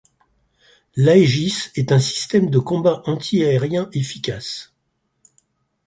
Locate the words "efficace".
3.93-4.73